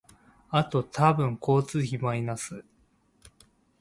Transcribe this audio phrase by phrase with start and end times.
[0.49, 2.65] あと多分交通費マイナス